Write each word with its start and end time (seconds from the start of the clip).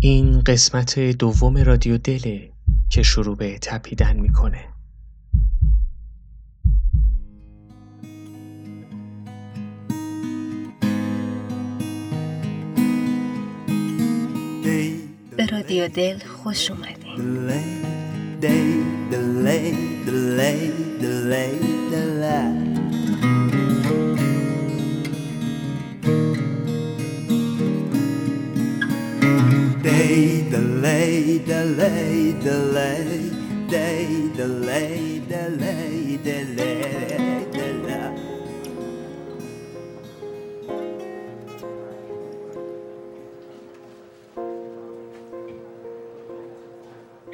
این 0.00 0.40
قسمت 0.40 0.98
دوم 0.98 1.56
رادیو 1.56 1.98
دله 1.98 2.50
که 2.90 3.02
شروع 3.02 3.36
به 3.36 3.58
تپیدن 3.58 4.16
می‌کنه. 4.16 4.64
به 15.36 15.46
رادیو 15.46 15.88
دل 15.88 16.18
خوش 16.18 16.70
اومدید 30.86 31.52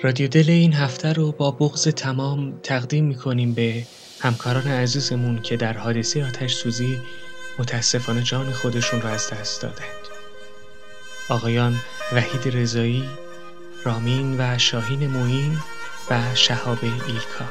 رادیو 0.03 0.28
دل 0.28 0.50
این 0.50 0.73
هفته 0.73 1.12
رو 1.12 1.33
با 1.33 1.50
بغض 1.50 1.89
تمام 1.89 2.59
تقدیم 2.62 3.05
می‌کنیم 3.05 3.55
به 3.55 3.83
همکاران 4.20 4.66
عزیزمون 4.66 5.42
که 5.42 5.56
در 5.56 5.73
حادثه 5.73 6.27
آتش 6.27 6.55
سوزی 6.55 6.98
متاسفانه 7.59 8.23
جان 8.23 8.53
خودشون 8.53 9.00
را 9.00 9.11
از 9.11 9.30
دست 9.30 9.62
دادند. 9.62 10.03
آقایان 11.28 11.77
وحید 12.12 12.56
رضایی، 12.56 13.05
رامین 13.84 14.36
و 14.38 14.58
شاهین 14.58 15.06
موین 15.06 15.58
و 16.11 16.34
شهاب 16.34 16.78
ایلکا 16.83 17.44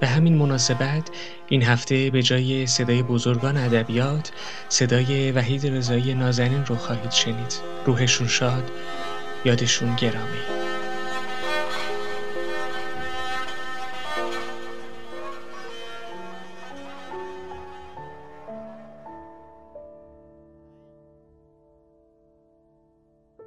به 0.00 0.08
همین 0.08 0.36
مناسبت 0.36 1.10
این 1.48 1.62
هفته 1.62 2.10
به 2.10 2.22
جای 2.22 2.66
صدای 2.66 3.02
بزرگان 3.02 3.56
ادبیات 3.56 4.32
صدای 4.68 5.32
وحید 5.32 5.66
رضایی 5.66 6.14
نازنین 6.14 6.66
رو 6.66 6.76
خواهید 6.76 7.10
شنید. 7.10 7.60
روحشون 7.86 8.28
شاد 8.28 8.70
یادشون 9.44 9.96
گرامی. 9.96 10.61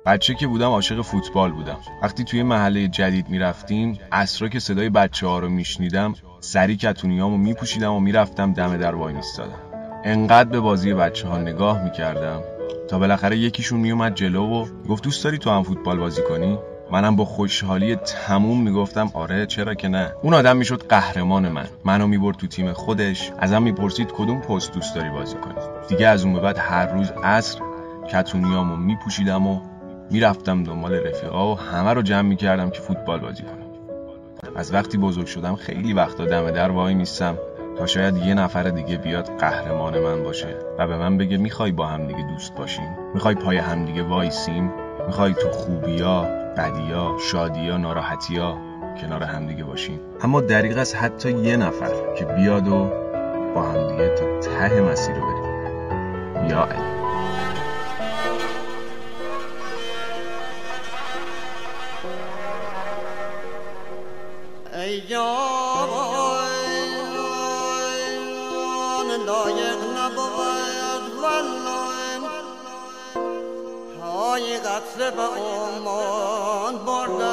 بچه 0.05 0.33
که 0.33 0.47
بودم 0.47 0.69
عاشق 0.69 1.01
فوتبال 1.01 1.51
بودم. 1.51 1.77
وقتی 2.01 2.23
توی 2.23 2.43
محله 2.43 2.87
جدید 2.87 3.29
می‌رفتیم 3.29 3.99
اصرا 4.11 4.47
که 4.47 4.59
صدای 4.59 4.89
بچه 4.89 5.27
ها 5.27 5.39
رو 5.39 5.49
میشنیدم 5.49 6.13
سری 6.39 6.77
کتونیامو 6.77 7.37
میپوشیدم 7.37 7.93
و 7.93 7.99
می‌رفتم 7.99 8.53
دم 8.53 8.77
در 8.77 8.95
وای 8.95 9.13
میستادم 9.13 9.59
انقدر 10.03 10.49
به 10.49 10.59
بازی 10.59 10.93
بچه 10.93 11.27
ها 11.27 11.37
نگاه 11.37 11.83
می‌کردم 11.83 12.41
تا 12.89 12.99
بالاخره 12.99 13.37
یکیشون 13.37 13.79
میومد 13.79 14.15
جلو 14.15 14.43
و 14.43 14.65
گفت 14.89 15.03
دوست 15.03 15.23
داری 15.23 15.37
تو 15.37 15.49
هم 15.49 15.63
فوتبال 15.63 15.97
بازی 15.97 16.21
کنی؟ 16.29 16.57
منم 16.91 17.15
با 17.15 17.25
خوشحالی 17.25 17.95
تموم 17.95 18.61
می‌گفتم 18.61 19.11
آره 19.13 19.45
چرا 19.45 19.73
که 19.73 19.87
نه؟ 19.87 20.11
اون 20.21 20.33
آدم 20.33 20.57
می‌شد 20.57 20.87
قهرمان 20.89 21.49
من. 21.49 21.67
منو 21.85 22.07
می‌برد 22.07 22.37
تو 22.37 22.47
تیم 22.47 22.73
خودش. 22.73 23.31
ازم 23.39 23.63
می‌پرسید 23.63 24.11
کدوم 24.11 24.41
پست 24.41 24.73
دوست 24.73 24.95
داری 24.95 25.09
بازی 25.09 25.35
کنی؟ 25.35 25.87
دیگه 25.87 26.07
از 26.07 26.23
اون 26.23 26.33
به 26.33 26.39
بعد 26.39 26.57
هر 26.57 26.85
روز 26.85 27.11
عصر 27.11 27.59
کتونیامو 28.11 28.75
میپوشیدم 28.75 29.47
و 29.47 29.59
می‌رفتم 30.11 30.63
دنبال 30.63 30.93
رفیقا 30.93 31.51
و 31.51 31.59
همه 31.59 31.93
رو 31.93 32.01
جمع 32.01 32.21
می‌کردم 32.21 32.69
که 32.69 32.79
فوتبال 32.79 33.19
بازی 33.19 33.43
کنم. 33.43 33.65
از 34.55 34.73
وقتی 34.73 34.97
بزرگ 34.97 35.25
شدم 35.25 35.55
خیلی 35.55 35.93
وقتا 35.93 36.25
دم 36.25 36.51
در 36.51 36.71
وای 36.71 36.93
میستم 36.93 37.37
تا 37.77 37.85
شاید 37.85 38.17
یه 38.17 38.33
نفر 38.33 38.63
دیگه 38.63 38.97
بیاد 38.97 39.29
قهرمان 39.39 39.99
من 39.99 40.23
باشه 40.23 40.55
و 40.79 40.87
به 40.87 40.97
من 40.97 41.17
بگه 41.17 41.37
می‌خوای 41.37 41.71
با 41.71 41.87
هم 41.87 42.07
دیگه 42.07 42.27
دوست 42.33 42.55
باشیم 42.55 42.97
می‌خوای 43.13 43.35
پای 43.35 43.57
هم 43.57 43.85
دیگه 43.85 44.03
وایسیم 44.03 44.71
می‌خوای 45.07 45.33
تو 45.33 45.49
خوبیا 45.49 46.21
بدیا 46.57 47.15
شادیا 47.31 47.77
ناراحتیا 47.77 48.57
کنار 49.01 49.23
هم 49.23 49.47
دیگه 49.47 49.63
باشیم. 49.63 49.99
اما 50.21 50.41
دریغ 50.41 50.77
از 50.77 50.95
حتی 50.95 51.31
یه 51.31 51.57
نفر 51.57 51.91
که 52.17 52.25
بیاد 52.25 52.67
و 52.67 52.91
با 53.55 53.61
هم 53.63 53.87
دیگه 53.87 54.15
تا 54.15 54.39
ته 54.39 54.81
مسیر 54.81 55.15
رو 55.15 55.21
بریم. 55.21 56.49
یا 56.49 56.67
لایق 69.25 69.79
نبود 69.97 71.13
والله 71.21 72.29
های 74.01 74.57
قطره 74.57 75.11
به 75.11 75.21
عمان 75.21 76.77
برده 76.85 77.25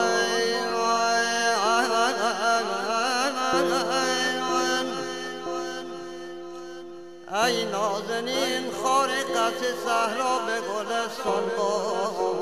ای 7.44 7.64
نازنین 7.64 8.72
خارقت 8.82 9.60
صحرا 9.86 10.38
به 10.38 10.60
گلستان 10.60 11.44
برده 11.56 12.32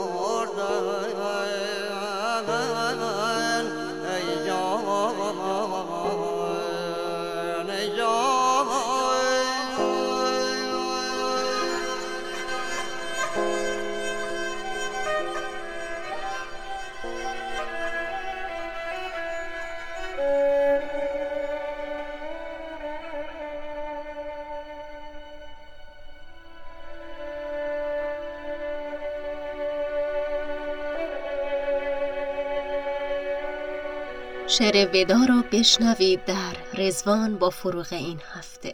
شعر 34.60 34.88
ودا 34.94 35.24
رو 35.28 35.42
بشنوید 35.52 36.24
در 36.24 36.56
رزوان 36.78 37.38
با 37.38 37.50
فروغ 37.50 37.86
این 37.90 38.18
هفته. 38.32 38.72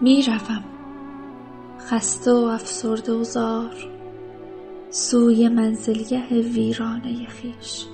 می 0.00 0.22
روم. 0.22 0.64
خسته 1.90 2.32
و 2.32 2.34
افسرده 2.34 3.12
و 3.12 3.24
زار. 3.24 3.74
سوی 4.90 5.48
منزلگه 5.48 6.26
ویرانه 6.28 7.26
خیش. 7.26 7.84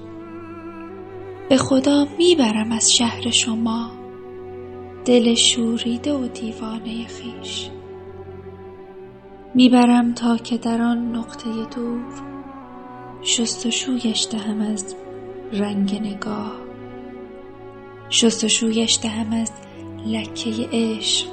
به 1.48 1.56
خدا 1.56 2.06
می‌برم 2.18 2.72
از 2.72 2.92
شهر 2.92 3.30
شما. 3.30 3.90
دل 5.04 5.34
شوریده 5.34 6.12
و 6.12 6.28
دیوانه 6.28 7.06
خیش. 7.06 7.70
می‌برم 9.54 10.14
تا 10.14 10.36
که 10.36 10.58
در 10.58 10.82
آن 10.82 11.16
نقطه 11.16 11.50
دور 11.76 12.04
شستشویش 13.22 14.28
دهم 14.30 14.60
از 14.60 14.94
رنگ 15.52 16.00
نگاه. 16.00 16.52
شستشویش 18.10 18.98
دهم 19.02 19.32
از 19.32 19.52
لکه 20.06 20.68
عشق 20.72 21.26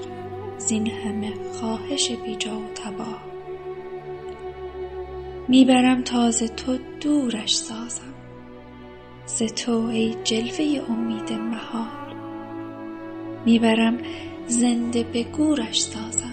زین 0.58 0.88
همه 0.88 1.34
خواهش 1.54 2.12
بیجا 2.12 2.60
و 2.60 2.64
تباه. 2.76 3.24
می‌برم 5.48 6.02
تا 6.02 6.32
ز 6.32 6.44
تو 6.44 6.78
دورش 7.02 7.56
سازم 7.56 8.14
ز 9.26 9.44
تو 9.44 9.86
ای 9.86 10.16
جلوه 10.24 10.82
امید 10.90 11.34
محال. 11.34 12.16
می‌برم 13.46 13.98
زنده 14.48 15.04
به 15.04 15.24
گورش 15.24 15.82
سازم 15.82 16.29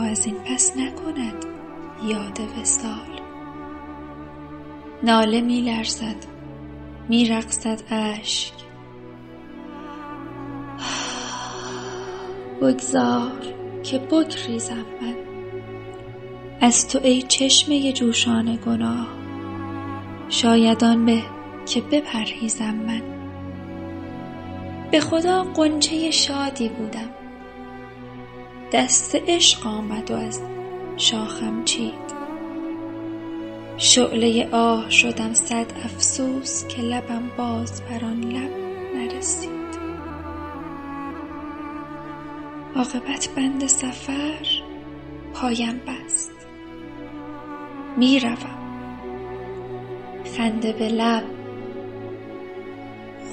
از 0.00 0.26
این 0.26 0.36
پس 0.36 0.76
نکند 0.76 1.44
یاد 2.04 2.40
وسال 2.60 3.20
ناله 5.02 5.40
می 5.40 5.60
لرزد 5.60 6.16
می 7.08 7.28
رقصد 7.28 7.92
عشق 7.92 8.54
بگذار 12.62 13.32
که 13.82 13.98
بگریزم 13.98 14.84
من. 15.02 15.14
از 16.60 16.88
تو 16.88 16.98
ای 17.02 17.22
چشمه 17.22 17.92
جوشان 17.92 18.58
گناه. 18.66 19.08
شاید 20.28 20.84
آن 20.84 21.06
به 21.06 21.22
که 21.66 21.80
بپرهیزم 21.80 22.74
من. 22.74 23.02
به 24.90 25.00
خدا 25.00 25.42
قنچه 25.42 26.10
شادی 26.10 26.68
بودم. 26.68 27.25
دست 28.72 29.14
عشق 29.14 29.66
آمد 29.66 30.10
و 30.10 30.14
از 30.14 30.42
شاخم 30.96 31.64
چید. 31.64 32.16
شعله 33.76 34.48
آه 34.52 34.90
شدم 34.90 35.34
صد 35.34 35.66
افسوس 35.84 36.66
که 36.66 36.82
لبم 36.82 37.30
باز 37.38 37.82
بر 37.82 38.04
آن 38.04 38.20
لب 38.20 38.50
نرسید. 38.94 39.50
عاقبت 42.76 43.28
بند 43.36 43.66
سفر 43.66 44.46
پایم 45.34 45.80
بست. 45.86 46.32
می‌روم 47.96 48.36
خنده 50.36 50.72
به 50.72 50.88
لب. 50.88 51.24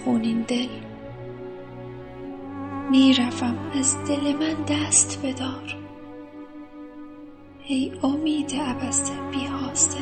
خونین 0.04 0.42
دل. 0.42 0.83
میرفم. 2.94 3.56
از 3.80 3.98
دل 4.08 4.36
من 4.36 4.64
دست 4.64 5.20
بدار. 5.26 5.76
ای 7.66 7.94
امید 8.04 8.56
عبست 8.56 9.14
بی 9.32 9.46
حاصل. 9.46 9.98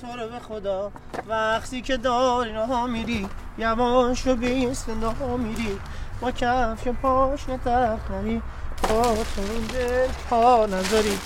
تو 0.00 0.06
رو 0.06 0.28
به 0.28 0.38
خدا. 0.38 0.92
وقتی 1.28 1.82
که 1.82 1.96
داری 1.96 2.52
نامیری، 2.52 3.04
میری 3.04 3.28
یواش 3.58 4.24
شو 4.24 4.36
بیست 4.36 4.88
نامیری. 4.88 5.78
با 6.20 6.30
کفش 6.30 6.88
پاش 7.02 7.48
نتف 7.48 8.10
نری 8.10 8.42
رو 8.88 9.24
دل 9.72 10.08
پا 10.30 10.66
نذاری. 10.66 11.18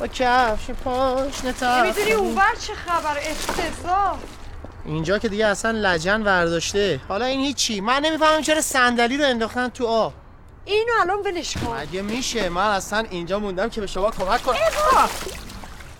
با 0.00 0.06
کفش 0.06 0.70
و 0.70 0.74
پاش 0.84 1.44
نتف 1.44 1.98
اون 2.18 2.34
بر 2.34 2.54
چه 2.60 2.74
خبر؟ 2.74 3.18
افتضاح. 3.18 4.16
اینجا 4.84 5.18
که 5.18 5.28
دیگه 5.28 5.46
اصلا 5.46 5.70
لجن 5.70 6.22
ورداشته. 6.22 7.00
حالا 7.08 7.24
این 7.24 7.40
هیچی. 7.40 7.80
من 7.80 8.00
نمی‌فهمم 8.00 8.42
چرا 8.42 8.60
صندلی 8.60 9.16
رو 9.16 9.24
انداختن 9.24 9.68
تو 9.68 9.86
آ 9.86 10.10
اینو 10.64 10.92
الان 11.00 11.18
ولش 11.18 11.56
کن. 11.56 11.76
اگه 11.78 12.02
میشه؟ 12.02 12.48
من 12.48 12.66
اصلا 12.66 13.04
اینجا 13.10 13.38
موندم 13.38 13.68
که 13.68 13.80
به 13.80 13.86
شما 13.86 14.10
کمک 14.10 14.42
کنم. 14.42 14.56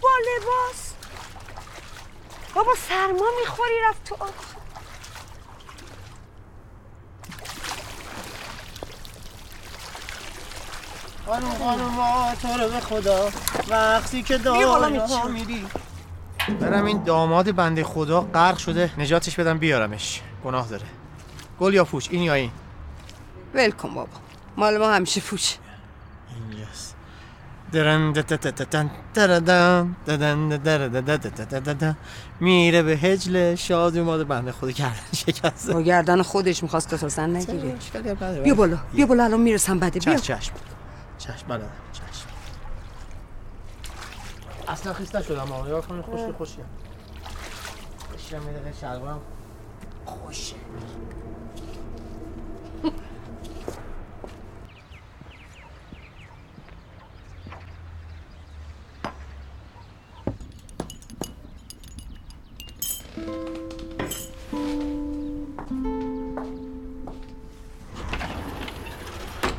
با 0.02 0.10
لباس. 0.20 0.92
بابا 2.54 2.74
سرما 2.88 3.26
می‌خوری 3.40 3.80
رفت 3.88 4.04
تو 4.04 4.14
آب. 4.14 4.30
خانوم 11.26 11.50
خانوم 11.50 12.34
تو 12.42 12.48
رو 12.48 12.70
به 12.70 12.80
خدا. 12.80 13.28
وقتی 13.70 14.22
که 14.22 14.38
دارم 14.38 15.32
میری 15.32 15.66
برم 16.60 16.84
این 16.84 17.02
داماد 17.02 17.54
بنده 17.54 17.84
خدا 17.84 18.20
غرق 18.20 18.58
شده 18.58 18.90
نجاتش 18.98 19.40
بدم 19.40 19.58
بیارمش. 19.58 20.22
گناه 20.44 20.68
داره. 20.68 20.82
گل 21.60 21.74
یا 21.74 21.84
فوش 21.84 22.08
این 22.10 22.22
یا 22.22 22.34
این؟ 22.34 22.50
ول 23.54 23.70
بابا. 23.70 24.06
مال 24.56 24.78
ما 24.78 24.92
همیشه 24.92 25.20
فوش. 25.20 25.56
اینجاست 26.50 26.96
میره 32.40 32.82
به 32.82 32.92
هجل 32.92 33.54
شاد 33.54 33.96
اومده 33.96 34.24
بنده 34.24 34.52
خود 34.52 34.70
گردن 34.70 34.94
شکسته 35.12 35.72
با 35.72 35.82
گردن 35.82 36.22
خودش 36.22 36.62
می‌خواست 36.62 36.94
تو 36.94 37.08
سن 37.08 37.36
نگیره. 37.36 37.74
بیا 38.44 38.54
بالا 38.54 38.78
بیا 38.92 39.06
بالا 39.06 39.24
الان 39.24 39.40
می‌رسم 39.40 39.78
بده 39.78 40.00
بیا. 40.00 40.16
چشم. 40.16 40.52
چشم 41.18 41.34
چشم 41.34 41.46
بله 41.48 41.64
چشم. 41.92 42.26
اصلا 44.68 44.92
خیست 44.92 45.16
نشدم 45.16 45.52
آقا 45.52 45.68
یا 45.68 45.80
کنی 45.80 46.02
خوشی 46.02 46.32
خوشی 46.32 46.58
بشیرم 48.14 48.46
یه 48.46 48.52
دقیقه 48.52 48.72
شلوارم. 48.80 49.20
خوشه 50.04 50.56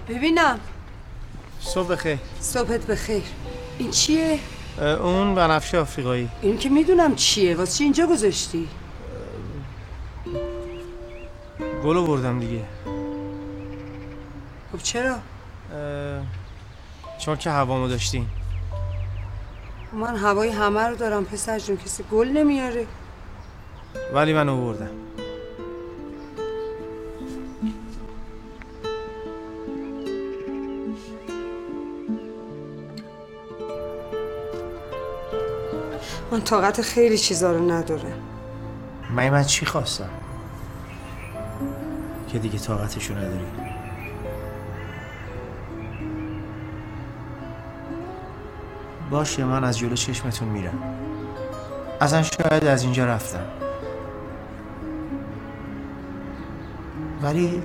ببینم. 0.07 0.59
صبح 1.73 1.87
بخیر. 1.87 2.17
صبحت 2.39 2.87
بخیر. 2.87 3.23
این 3.77 3.91
چیه؟ 3.91 4.39
اون 4.79 5.35
بنفشه 5.35 5.79
آفریقایی. 5.79 6.29
این 6.41 6.57
که 6.57 6.69
می‌دونم 6.69 7.15
چیه. 7.15 7.55
واسه 7.55 7.77
چی 7.77 7.83
اینجا 7.83 8.07
گذاشتی؟ 8.07 8.67
گل 11.83 12.05
بردم 12.05 12.39
دیگه. 12.39 12.63
خب 14.71 14.77
چرا؟ 14.83 15.15
چون 17.19 17.35
که 17.35 17.49
هوامو 17.49 17.87
داشتین 17.87 18.25
من 19.93 20.15
هوای 20.15 20.49
همه 20.49 20.81
رو 20.81 20.95
دارم 20.95 21.25
پسر 21.25 21.59
جون 21.59 21.77
کسی 21.77 22.03
گل 22.11 22.27
نمیاره. 22.27 22.85
ولی 24.13 24.33
من 24.33 24.49
آوردم 24.49 24.89
من 36.37 36.43
طاقت 36.43 36.81
خیلی 36.81 37.17
چیزا 37.17 37.51
رو 37.51 37.71
ندارم 37.71 38.21
من 39.09 39.29
من 39.29 39.43
چی 39.43 39.65
خواستم؟ 39.65 40.09
که 42.27 42.39
دیگه 42.39 42.59
طاقتشو 42.59 43.13
نداری. 43.13 43.45
باشه 49.11 49.45
من 49.45 49.63
از 49.63 49.77
جلو 49.77 49.95
چشمتون 49.95 50.47
میرم. 50.47 50.83
اصلا 52.01 52.23
شاید 52.23 52.65
از 52.65 52.83
اینجا 52.83 53.05
رفتم. 53.05 53.45
ولی 57.21 57.63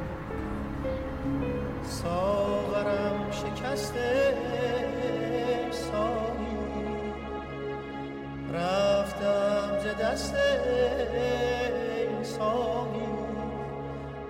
دست 10.12 10.34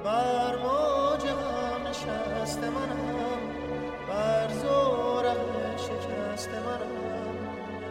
بر 0.04 0.56
موج 0.56 1.22
غم 1.22 1.92
منم 2.60 3.42
بر 4.08 4.48
زورق 4.48 5.76
شکست 5.76 6.48
منم. 6.48 7.36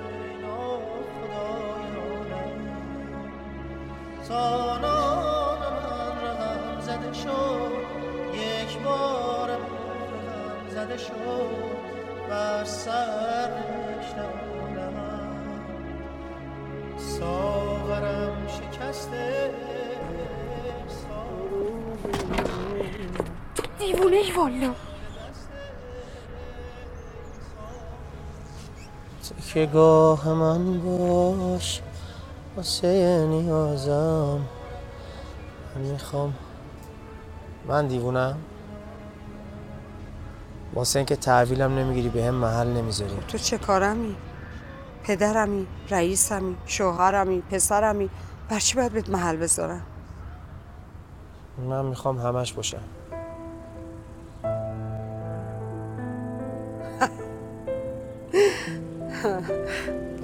ای 0.09 0.41
ناخدای 0.41 1.85
عالم. 1.97 2.81
سانان 4.23 5.59
من 5.59 6.21
رقم 6.21 6.81
زده 6.81 7.13
شد 7.13 7.71
یک 8.33 8.79
بار 8.83 9.49
رقم 9.49 10.69
زده 10.69 10.97
شد. 10.97 11.11
بر 12.29 12.63
سر 12.63 13.49
دیوونه 23.79 24.17
ای 24.17 24.31
والا. 24.37 24.73
که 29.53 29.65
گاه 29.65 30.33
من 30.33 30.79
باش 30.79 31.81
واسه 32.55 33.25
نیازم. 33.29 34.39
من 35.75 35.81
می‌خوام 35.81 36.33
من 37.67 37.87
دیوونم. 37.87 38.37
واسه 40.73 40.99
اینکه 40.99 41.15
تحویلم 41.15 41.79
نمی‌گیری 41.79 42.09
به 42.09 42.23
هم 42.23 42.33
محل 42.35 42.67
نمی‌ذاری. 42.67 43.17
تو 43.27 43.37
چه 43.37 43.57
کارمی؟ 43.57 44.15
پدرمی 45.03 45.67
رئیسمی 45.89 46.57
شوهرمی 46.65 47.41
پسرمی؟ 47.41 48.09
بر 48.51 48.59
چی 48.59 48.75
باید 48.75 48.91
بهت 48.91 49.09
محل 49.09 49.35
بذارم 49.35 49.81
من 51.57 51.85
می‌خوام 51.85 52.17
همش 52.17 52.53
باشم 52.53 52.83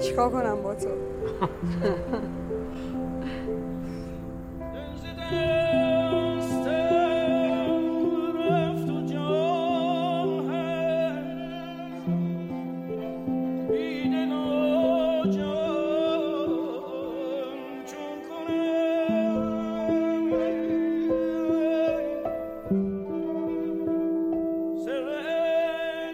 چیکار 0.00 0.30
کنم 0.30 0.62
با 0.62 0.74
تو؟ 0.74 0.88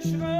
Krishna. 0.04 0.33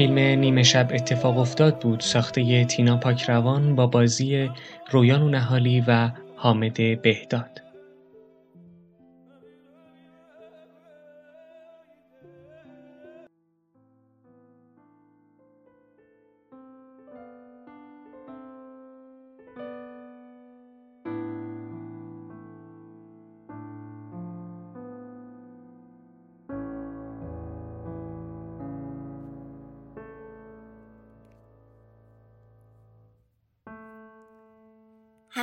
فیلم 0.00 0.18
نیمه 0.18 0.62
شب 0.62 0.88
اتفاق 0.92 1.38
افتاد 1.38 1.78
بود 1.78 2.00
ساخته 2.00 2.64
تینا 2.64 2.96
پاکروان 2.96 3.74
با 3.74 3.86
بازی 3.86 4.50
رویان 4.90 5.22
و 5.22 5.28
نهالی 5.28 5.84
و 5.86 6.10
حامد 6.36 7.02
بهداد. 7.02 7.69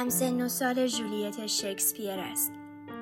همسن 0.07 0.41
و 0.41 0.47
سال 0.47 0.87
جولیت 0.87 1.47
شکسپیر 1.47 2.19
است. 2.19 2.51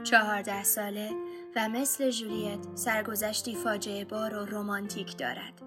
چهارده 0.03 0.63
ساله 0.63 1.11
و 1.55 1.69
مثل 1.69 2.09
جولیت 2.09 2.59
سرگذشتی 2.75 3.55
فاجعه 3.55 4.05
بار 4.05 4.33
و 4.33 4.45
رومانتیک 4.45 5.17
دارد. 5.17 5.61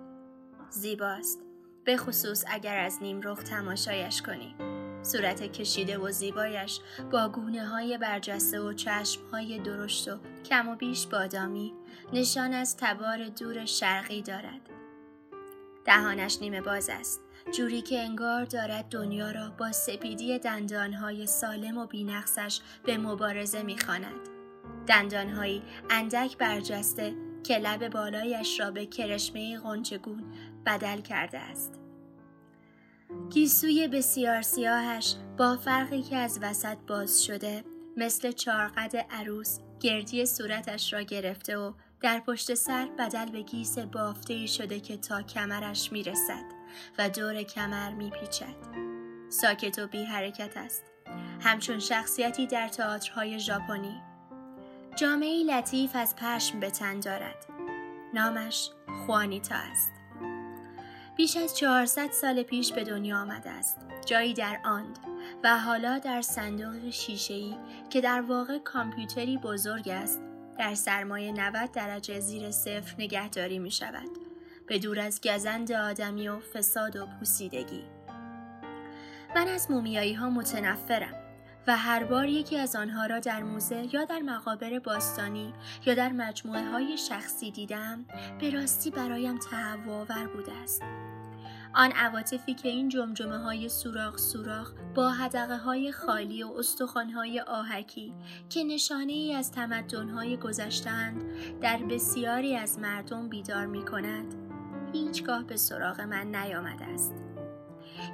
زیباست. 0.71 1.39
به 1.85 1.97
خصوص 1.97 2.45
اگر 2.49 2.79
از 2.79 2.99
نیم 3.03 3.21
رخ 3.25 3.43
تماشایش 3.43 4.23
کنی. 4.23 4.55
صورت 5.03 5.43
کشیده 5.43 5.99
و 5.99 6.11
زیبایش 6.11 6.81
با 7.13 7.29
گونه 7.29 7.67
های 7.67 7.99
برجسته 7.99 8.61
و 8.61 8.73
چشم 8.73 9.21
های 9.33 9.59
درشت 9.59 10.09
و 10.09 10.19
کم 10.45 10.69
و 10.69 10.77
بیش 10.77 11.07
بادامی 11.07 11.75
نشان 12.13 12.53
از 12.53 12.77
تبار 12.77 13.29
دور 13.29 13.65
شرقی 13.65 14.23
دارد. 14.23 14.71
دهانش 15.85 16.39
نیمه 16.41 16.61
باز 16.61 16.91
است. 16.91 17.21
جوری 17.51 17.83
که 17.83 18.01
انگار 18.01 18.45
دارد 18.45 18.85
دنیا 18.89 19.31
را 19.31 19.51
با 19.51 19.73
سپیدی 19.73 20.39
دندانهای 20.39 21.27
سالم 21.27 21.79
و 21.79 21.87
بینقصش 21.87 22.61
به 22.85 22.99
مبارزه 22.99 23.63
می‌خواند. 23.63 24.29
دندانهایی 24.87 25.63
اندک 25.91 26.39
برجسته 26.39 27.15
که 27.45 27.59
لب 27.59 27.89
بالایش 27.89 28.61
را 28.61 28.71
به 28.71 28.87
کرشمه 28.87 29.59
غنچگون 29.59 30.25
بدل 30.67 31.01
کرده 31.01 31.39
است. 31.39 31.75
گیسوی 33.31 33.89
بسیار 33.89 34.43
سیاهش 34.43 35.15
با 35.37 35.57
فرقی 35.57 36.03
که 36.03 36.17
از 36.17 36.39
وسط 36.43 36.77
باز 36.87 37.25
شده 37.25 37.65
مثل 37.97 38.33
چارقد 38.33 38.97
عروس 39.11 39.59
گردی 39.81 40.27
صورتش 40.27 40.93
را 40.93 41.03
گرفته 41.03 41.59
و 41.59 41.73
در 42.01 42.21
پشت 42.21 42.55
سر 42.55 42.89
بدل 42.99 43.31
به 43.31 43.43
گیس 43.43 43.79
بافته 43.79 44.47
شده 44.47 44.81
که 44.81 44.97
تا 44.97 45.23
کمرش 45.23 45.93
می‌رسد. 45.93 46.58
و 46.99 47.09
دور 47.09 47.43
کمر 47.43 47.91
میپیچد. 47.91 48.57
ساکت 49.29 49.79
و 49.79 49.87
بی 49.87 50.05
حرکت 50.05 50.57
است. 50.57 50.85
همچون 51.41 51.79
شخصیتی 51.79 52.47
در 52.47 52.69
تئاترهای 52.69 53.39
ژاپنی. 53.39 54.03
جامعی 54.97 55.45
لطیف 55.45 55.97
از 55.97 56.17
پشم 56.17 56.61
به 56.61 56.71
تن 56.71 57.01
دارد. 57.01 57.47
نامش 58.15 58.71
خوانیتا 59.07 59.55
است. 59.55 59.93
بیش 61.17 61.37
از 61.37 61.57
400 61.57 62.11
سال 62.11 62.43
پیش 62.43 62.73
به 62.73 62.85
دنیا 62.85 63.19
آمده 63.19 63.51
است. 63.51 63.79
جایی 64.07 64.35
در 64.35 64.61
آند 64.65 64.99
و 65.45 65.59
حالا 65.59 65.99
در 65.99 66.23
صندوق 66.23 66.91
شیشه‌ای 66.91 67.57
که 67.91 68.01
در 68.01 68.21
واقع 68.21 68.59
کامپیوتری 68.59 69.39
بزرگ 69.39 69.89
است 69.89 70.21
در 70.59 70.75
سرمایه 70.75 71.33
90 71.33 71.73
درجه 71.73 72.21
زیر 72.21 72.51
صفر 72.51 72.95
نگهداری 72.99 73.59
می 73.59 73.71
شود. 73.71 74.28
به 74.69 74.79
دور 74.79 75.01
از 75.01 75.21
گزند 75.21 75.73
آدمی 75.73 76.29
و 76.29 76.39
فساد 76.41 76.97
و 76.97 77.07
پوسیدگی. 77.07 77.85
من 79.37 79.49
از 79.49 79.71
مومیایی 79.71 80.15
ها 80.15 80.31
متنفرم 80.31 81.15
و 81.67 81.77
هر 81.77 82.05
بار 82.05 82.29
یکی 82.29 82.59
از 82.59 82.77
آنها 82.77 83.07
را 83.07 83.19
در 83.19 83.43
موزه 83.43 83.89
یا 83.93 84.05
در 84.05 84.19
مقابر 84.19 84.79
باستانی 84.79 85.55
یا 85.87 85.95
در 85.95 86.13
مجموعه 86.13 86.71
های 86.71 86.99
شخصی 86.99 87.51
دیدم 87.51 88.05
به 88.41 88.51
راستی 88.51 88.91
برایم 88.91 89.39
تهوآور 89.39 90.27
بوده 90.27 90.53
است. 90.53 90.83
آن 91.75 91.93
عواطفی 91.93 92.55
که 92.55 92.69
این 92.69 92.89
جمجمه 92.89 93.39
های 93.39 93.69
سوراخ 93.69 94.19
سوراخ 94.19 94.73
با 94.95 95.11
حدقه 95.11 95.57
های 95.57 95.93
خالی 95.93 96.43
و 96.43 96.53
استخوان 96.59 97.11
های 97.11 97.41
آهکی 97.41 98.15
که 98.49 98.65
نشانه 98.65 99.13
ای 99.13 99.35
از 99.35 99.53
تمدن 99.53 100.09
های 100.09 100.37
گذشتند 100.37 101.23
در 101.61 101.77
بسیاری 101.77 102.57
از 102.57 102.79
مردم 102.79 103.29
بیدار 103.29 103.67
می 103.67 103.85
کند 103.85 104.48
هیچگاه 104.93 105.45
به 105.45 105.57
سراغ 105.57 106.01
من 106.01 106.35
نیامده 106.37 106.85
است. 106.85 107.15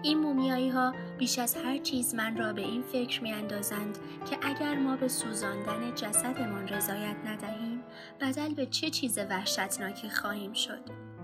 این 0.02 0.18
مومیایی 0.18 0.68
ها 0.68 0.94
بیش 1.18 1.38
از 1.38 1.54
هر 1.54 1.78
چیز 1.78 2.14
من 2.14 2.36
را 2.36 2.52
به 2.52 2.62
این 2.62 2.82
فکر 2.82 3.22
می 3.22 3.32
اندازند 3.32 3.98
که 4.30 4.38
اگر 4.42 4.74
ما 4.74 4.96
به 4.96 5.08
سوزاندن 5.08 5.94
جسدمان 5.94 6.68
رضایت 6.68 7.16
ندهیم 7.26 7.80
بدل 8.20 8.54
به 8.54 8.66
چه 8.66 8.90
چیز 8.90 9.18
وحشتناکی 9.18 10.10
خواهیم 10.10 10.52
شد. 10.52 11.14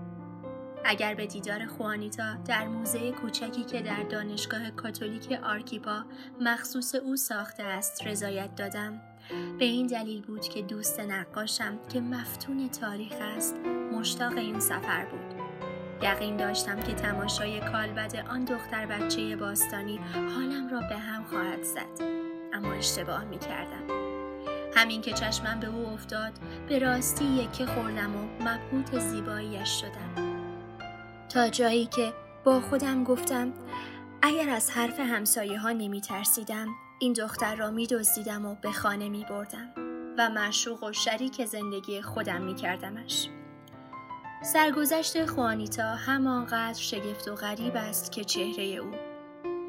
اگر 0.85 1.15
به 1.15 1.25
دیدار 1.25 1.65
خوانیتا 1.65 2.35
در 2.35 2.67
موزه 2.67 3.11
کوچکی 3.11 3.63
که 3.63 3.81
در 3.81 4.03
دانشگاه 4.03 4.71
کاتولیک 4.71 5.39
آرکیپا 5.43 6.03
مخصوص 6.41 6.95
او 6.95 7.15
ساخته 7.15 7.63
است 7.63 8.07
رضایت 8.07 8.55
دادم 8.55 9.01
به 9.59 9.65
این 9.65 9.87
دلیل 9.87 10.21
بود 10.21 10.41
که 10.41 10.61
دوست 10.61 10.99
نقاشم 10.99 11.79
که 11.93 12.01
مفتون 12.01 12.69
تاریخ 12.69 13.13
است 13.19 13.55
مشتاق 13.91 14.37
این 14.37 14.59
سفر 14.59 15.05
بود 15.05 15.30
یقین 16.01 16.37
داشتم 16.37 16.79
که 16.79 16.93
تماشای 16.93 17.59
کالبد 17.59 18.25
آن 18.29 18.45
دختر 18.45 18.85
بچه 18.85 19.35
باستانی 19.35 19.99
حالم 20.13 20.69
را 20.71 20.79
به 20.79 20.97
هم 20.97 21.23
خواهد 21.23 21.63
زد. 21.63 22.03
اما 22.53 22.73
اشتباه 22.73 23.23
می 23.23 23.39
کردم 23.39 23.83
همین 24.75 25.01
که 25.01 25.13
چشمم 25.13 25.59
به 25.59 25.67
او 25.67 25.87
افتاد 25.87 26.31
به 26.69 26.79
راستی 26.79 27.25
یکی 27.25 27.65
خوردم 27.65 28.15
و 28.15 28.43
مبهوت 28.43 28.99
زیباییش 28.99 29.69
شدم. 29.81 30.41
تا 31.29 31.49
جایی 31.49 31.85
که 31.85 32.13
با 32.43 32.61
خودم 32.61 33.03
گفتم 33.03 33.53
اگر 34.21 34.49
از 34.49 34.71
حرف 34.71 34.99
همسایه 34.99 35.59
ها 35.59 35.71
نمی 35.71 36.01
ترسیدم 36.01 36.67
این 36.99 37.13
دختر 37.13 37.55
را 37.55 37.71
می 37.71 37.87
دزدیدم 37.87 38.45
و 38.45 38.55
به 38.55 38.71
خانه 38.71 39.09
می 39.09 39.25
بردم 39.29 39.69
و 40.17 40.29
معشوق 40.29 40.83
و 40.83 40.93
شریک 40.93 41.45
زندگی 41.45 42.01
خودم 42.01 42.41
می 42.41 42.55
کردمش. 42.55 43.29
سرگذشت 44.43 45.25
خوانیتا 45.25 45.95
همانقدر 45.95 46.79
شگفت 46.79 47.27
و 47.27 47.35
غریب 47.35 47.75
است 47.75 48.11
که 48.11 48.23
چهره 48.23 48.63
او 48.63 48.91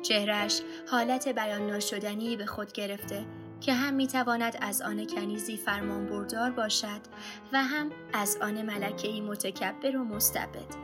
چهرش 0.02 0.60
حالت 0.90 1.28
بیان 1.28 1.66
ناشدنی 1.66 2.36
به 2.36 2.46
خود 2.46 2.72
گرفته 2.72 3.24
که 3.60 3.72
هم 3.72 3.94
می‌تواند 3.94 4.56
از 4.60 4.82
آن 4.82 5.06
کنیزی 5.06 5.56
فرمان 5.56 6.06
بردار 6.06 6.50
باشد 6.50 7.00
و 7.52 7.62
هم 7.62 7.90
از 8.12 8.38
آن 8.40 8.62
ملکهی 8.62 9.20
متکبر 9.20 9.96
و 9.96 10.04
مستبد. 10.04 10.74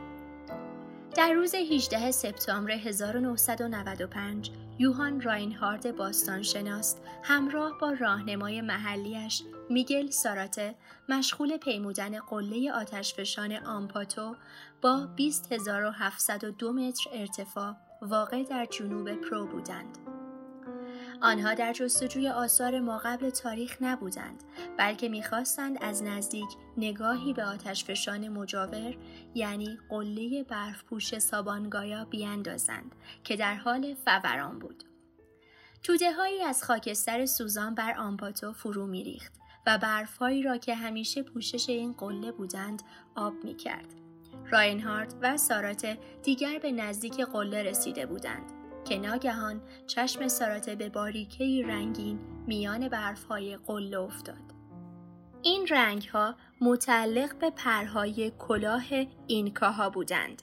در 1.15 1.31
روز 1.31 1.55
18 1.55 2.11
سپتامبر 2.11 2.71
1995 2.71 4.51
یوهان 4.79 5.21
راینهارد 5.21 5.95
باستانشناس 5.95 6.95
همراه 7.23 7.77
با 7.81 7.91
راهنمای 7.91 8.61
محلیش 8.61 9.43
میگل 9.69 10.09
ساراته 10.09 10.75
مشغول 11.09 11.57
پیمودن 11.57 12.19
قله 12.19 12.71
آتشفشان 12.71 13.51
آمپاتو 13.51 14.35
با 14.81 15.05
20702 15.05 16.73
متر 16.73 17.09
ارتفاع 17.13 17.75
واقع 18.01 18.43
در 18.43 18.65
جنوب 18.65 19.11
پرو 19.11 19.45
بودند. 19.45 19.97
آنها 21.21 21.53
در 21.53 21.73
جستجوی 21.73 22.29
آثار 22.29 22.79
ما 22.79 22.97
قبل 22.97 23.29
تاریخ 23.29 23.77
نبودند 23.81 24.43
بلکه 24.77 25.09
می‌خواستند 25.09 25.77
از 25.81 26.03
نزدیک 26.03 26.49
نگاهی 26.77 27.33
به 27.33 27.45
آتشفشان 27.45 28.27
مجاور 28.27 28.95
یعنی 29.35 29.77
قله 29.89 30.43
برفپوش 30.43 31.19
سابانگایا 31.19 32.05
بیاندازند 32.05 32.95
که 33.23 33.35
در 33.35 33.55
حال 33.55 33.95
فوران 34.05 34.59
بود 34.59 34.83
توده 35.83 36.11
هایی 36.11 36.43
از 36.43 36.63
خاکستر 36.63 37.25
سوزان 37.25 37.75
بر 37.75 37.97
آمپاتو 37.97 38.53
فرو 38.53 38.87
میریخت 38.87 39.33
و 39.67 39.77
برفهایی 39.77 40.43
را 40.43 40.57
که 40.57 40.75
همیشه 40.75 41.23
پوشش 41.23 41.69
این 41.69 41.93
قله 41.93 42.31
بودند 42.31 42.81
آب 43.15 43.33
می 43.43 43.55
کرد. 43.55 43.85
راینهارد 44.51 45.13
و 45.21 45.37
سارات 45.37 45.97
دیگر 46.23 46.59
به 46.59 46.71
نزدیک 46.71 47.21
قله 47.21 47.63
رسیده 47.63 48.05
بودند 48.05 48.58
که 48.89 48.97
ناگهان 48.97 49.61
چشم 49.87 50.27
ساراته 50.27 50.75
به 50.75 50.89
باریکه 50.89 51.63
رنگین 51.67 52.19
میان 52.47 52.89
برفهای 52.89 53.57
قله 53.57 53.99
افتاد. 53.99 54.53
این 55.41 55.67
رنگ 55.67 56.03
ها 56.03 56.35
متعلق 56.61 57.39
به 57.39 57.49
پرهای 57.49 58.31
کلاه 58.39 58.83
اینکاها 59.27 59.89
بودند. 59.89 60.41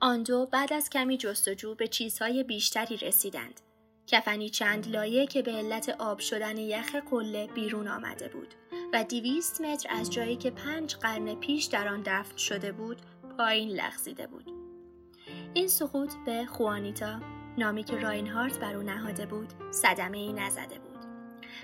آن 0.00 0.22
دو 0.22 0.46
بعد 0.46 0.72
از 0.72 0.90
کمی 0.90 1.16
جستجو 1.16 1.74
به 1.74 1.88
چیزهای 1.88 2.44
بیشتری 2.44 2.96
رسیدند. 2.96 3.60
کفنی 4.06 4.50
چند 4.50 4.88
لایه 4.88 5.26
که 5.26 5.42
به 5.42 5.52
علت 5.52 5.88
آب 5.98 6.18
شدن 6.18 6.56
یخ 6.56 6.94
قله 7.10 7.46
بیرون 7.46 7.88
آمده 7.88 8.28
بود 8.28 8.54
و 8.92 9.04
دیویست 9.04 9.60
متر 9.60 9.88
از 9.90 10.10
جایی 10.10 10.36
که 10.36 10.50
پنج 10.50 10.96
قرن 10.96 11.34
پیش 11.34 11.64
در 11.64 11.88
آن 11.88 12.02
دفن 12.06 12.36
شده 12.36 12.72
بود 12.72 13.02
پایین 13.38 13.68
لغزیده 13.68 14.26
بود. 14.26 14.52
این 15.54 15.68
سقوط 15.68 16.12
به 16.26 16.46
خوانیتا 16.46 17.37
نامی 17.58 17.84
که 17.84 17.96
راینهارت 17.96 18.58
بر 18.58 18.74
او 18.74 18.82
نهاده 18.82 19.26
بود 19.26 19.52
صدمه 19.70 20.18
ای 20.18 20.32
نزده 20.32 20.78
بود. 20.78 20.98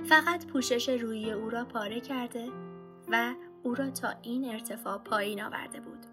فقط 0.09 0.47
پوشش 0.47 0.89
روی 0.89 1.33
او 1.33 1.51
را 1.51 1.65
پاره 1.65 2.01
کرده 2.01 2.49
و 3.09 3.35
او 3.63 3.75
را 3.75 3.91
تا 3.91 4.15
این 4.23 4.51
ارتفاع 4.53 4.99
پایین 4.99 5.43
آورده 5.43 5.81
بود. 5.81 6.07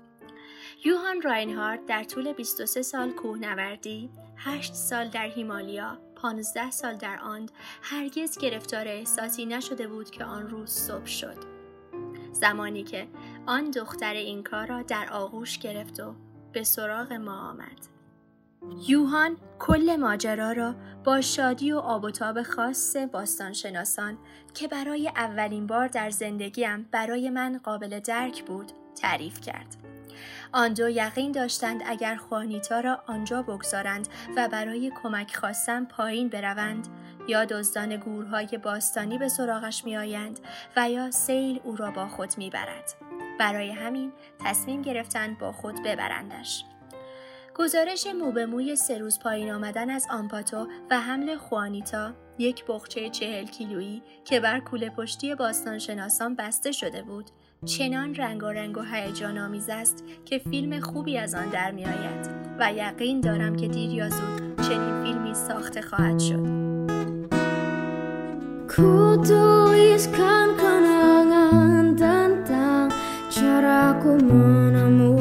یوهان 0.86 1.22
راینهارد 1.22 1.86
در 1.86 2.04
طول 2.04 2.34
23 2.34 2.82
سال 2.82 3.12
کوهنوردی، 3.12 4.10
8 4.38 4.74
سال 4.74 5.08
در 5.08 5.26
هیمالیا، 5.26 5.98
15 6.16 6.72
سال 6.72 6.96
در 6.96 7.20
آند 7.20 7.52
هرگز 7.82 8.38
گرفتار 8.38 8.88
احساسی 8.88 9.46
نشده 9.46 9.88
بود 9.88 10.10
که 10.10 10.26
آن 10.26 10.50
روز 10.50 10.70
صبح 10.70 11.06
شد. 11.06 11.38
زمانی 12.32 12.84
که 12.84 13.08
آن 13.46 13.72
دختر 13.72 14.14
این 14.14 14.44
کار 14.44 14.68
را 14.68 14.82
در 14.82 15.10
آغوش 15.12 15.58
گرفت 15.58 16.00
و 16.00 16.16
به 16.52 16.64
سراغ 16.64 17.14
ما 17.14 17.50
آمد. 17.50 18.00
یوهان 18.88 19.38
کل 19.60 19.96
ماجرا 19.96 20.51
را 20.51 20.75
با 21.03 21.22
شادی 21.22 21.72
و 21.72 21.77
آب 21.77 22.03
و 22.03 22.12
تاب 22.12 22.44
خاص 22.44 22.96
باستانشناسان 22.96 24.18
که 24.53 24.68
برای 24.68 25.08
اولین 25.08 25.68
بار 25.68 25.88
در 25.88 26.10
زندگیم 26.10 26.88
برای 26.91 27.30
من 27.30 27.58
قابل 27.63 28.00
درک 28.00 28.44
بود 28.44 28.72
تعریف 29.01 29.41
کرد. 29.41 29.75
آن 30.53 30.74
دو 30.74 30.89
یقین 30.89 31.32
داشتند 31.32 31.82
اگر 31.86 32.15
خوانیتا 32.15 32.80
را 32.80 33.03
آنجا 33.08 33.41
بگذارند 33.41 34.08
و 34.38 34.48
برای 34.48 34.91
کمک 35.03 35.36
خواستن 35.36 35.86
پایین 35.86 36.29
بروند 36.29 36.88
یا 37.27 37.46
دزدان 37.46 37.98
گورهای 37.98 38.57
باستانی 38.64 39.18
به 39.18 39.29
سراغش 39.29 39.86
میآیند 39.86 40.40
و 40.75 40.90
یا 40.90 41.12
سیل 41.12 41.59
او 41.64 41.75
را 41.75 41.92
با 41.92 42.07
خود 42.07 42.38
می‌برد 42.38 42.94
برای 43.40 43.72
همین 43.72 44.12
تصمیم 44.40 44.81
گرفتند 44.81 45.38
با 45.38 45.51
خود 45.51 45.83
ببرندش 45.83 46.66
گزارش 47.62 48.08
مو 48.08 48.32
به 48.32 48.46
موی 48.46 48.76
سه 48.76 48.98
روز 48.98 49.20
پایین 49.20 49.52
آمدن 49.52 49.90
از 49.90 50.08
آمپاتو 50.10 50.68
و 50.92 51.00
حمل 51.00 51.36
خوانیتا 51.38 52.12
یک 52.38 52.66
بخچه 52.68 53.10
چهل 53.10 53.46
کیلویی 53.46 54.02
که 54.26 54.40
بر 54.40 54.60
کوله 54.60 54.90
پشتی 54.90 55.36
باستانشناسان 55.36 56.36
بسته 56.36 56.72
شده 56.72 57.02
بود 57.02 57.26
چنان 57.66 58.16
رنگ 58.16 58.78
و 58.78 58.82
هیجان 58.82 59.38
آمیز 59.38 59.70
است 59.70 60.04
که 60.26 60.38
فیلم 60.38 60.80
خوبی 60.80 61.18
از 61.18 61.36
آن 61.36 61.50
در 61.50 61.72
می 61.72 61.86
آید 61.86 62.30
و 62.60 62.74
یقین 62.74 63.22
دارم 63.22 63.56
که 63.56 63.68
دیر 63.68 63.92
یا 63.92 64.10
زود 64.10 64.62
چنین 64.62 65.04
فیلمی 65.04 65.34
ساخته 65.34 65.82
خواهد 65.82 66.20
شد. 66.20 66.62
سال 68.68 69.80
از 69.94 70.08
آن 74.76 75.21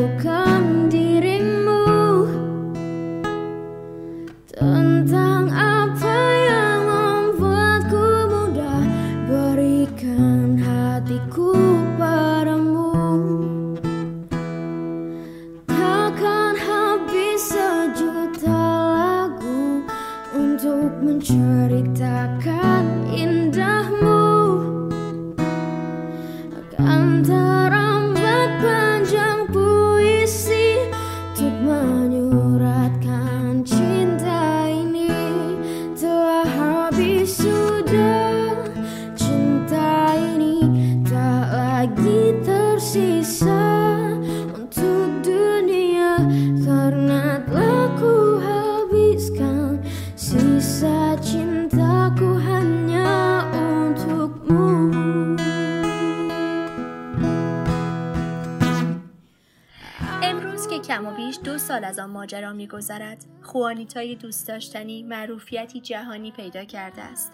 ماجرا 62.20 62.52
میگذرد 62.52 63.24
خوانیتای 63.42 64.14
دوست 64.14 64.48
داشتنی 64.48 65.02
معروفیتی 65.02 65.80
جهانی 65.80 66.30
پیدا 66.30 66.64
کرده 66.64 67.02
است 67.02 67.32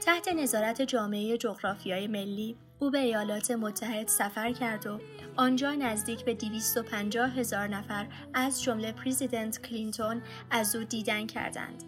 تحت 0.00 0.28
نظارت 0.28 0.82
جامعه 0.82 1.38
جغرافیای 1.38 2.06
ملی 2.06 2.56
او 2.78 2.90
به 2.90 2.98
ایالات 2.98 3.50
متحد 3.50 4.08
سفر 4.08 4.52
کرد 4.52 4.86
و 4.86 5.00
آنجا 5.36 5.72
نزدیک 5.72 6.24
به 6.24 6.34
250 6.34 7.38
هزار 7.38 7.68
نفر 7.68 8.06
از 8.34 8.62
جمله 8.62 8.92
پریزیدنت 8.92 9.62
کلینتون 9.62 10.22
از 10.50 10.76
او 10.76 10.84
دیدن 10.84 11.26
کردند. 11.26 11.82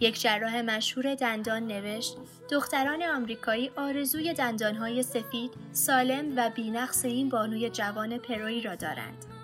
یک 0.00 0.20
جراح 0.20 0.60
مشهور 0.60 1.14
دندان 1.14 1.66
نوشت 1.66 2.16
دختران 2.50 3.02
آمریکایی 3.02 3.70
آرزوی 3.76 4.34
دندانهای 4.34 5.02
سفید، 5.02 5.50
سالم 5.72 6.36
و 6.36 6.50
بینقص 6.50 7.04
این 7.04 7.28
بانوی 7.28 7.70
جوان 7.70 8.18
پروی 8.18 8.60
را 8.60 8.74
دارند. 8.74 9.37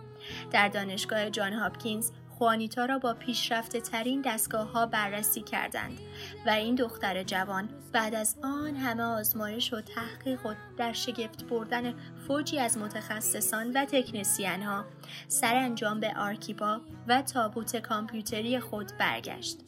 در 0.55 0.69
دانشگاه 0.69 1.31
جان 1.31 1.53
هاپکینز 1.53 2.11
خوانیتا 2.38 2.85
را 2.85 2.99
با 2.99 3.14
پیشرفته 3.14 3.81
ترین 3.81 4.23
دستگاه 4.23 4.73
ها 4.73 4.87
بررسی 4.87 5.43
کردند 5.43 5.99
و 6.47 6.51
این 6.51 6.75
دختر 6.75 7.23
جوان 7.23 7.69
بعد 7.93 8.14
از 8.14 8.37
آن 8.43 8.77
همه 8.77 9.03
آزمایش 9.03 9.73
و 9.73 9.81
تحقیق 9.81 10.47
و 10.47 10.55
در 10.77 10.93
شگفت 10.93 11.45
بردن 11.45 11.95
فوجی 12.27 12.59
از 12.59 12.79
متخصصان 12.79 13.73
و 13.73 13.85
تکنسین 13.85 14.62
ها 14.62 14.85
سرانجام 15.29 16.01
به 16.01 16.14
آرکیپا 16.17 16.81
و 17.09 17.23
تابوت 17.23 17.77
کامپیوتری 17.77 18.61
خود 18.61 18.93
برگشت. 18.99 19.59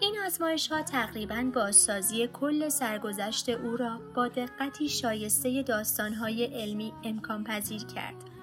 این 0.00 0.16
آزمایش 0.26 0.68
ها 0.68 0.82
تقریبا 0.82 1.50
بازسازی 1.54 2.28
کل 2.32 2.68
سرگذشت 2.68 3.48
او 3.48 3.76
را 3.76 4.00
با 4.14 4.28
دقتی 4.28 4.88
شایسته 4.88 5.64
های 6.20 6.44
علمی 6.44 6.92
امکان 7.04 7.44
پذیر 7.44 7.84
کرد. 7.84 8.37